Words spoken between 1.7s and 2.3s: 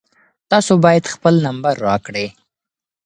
راکړئ.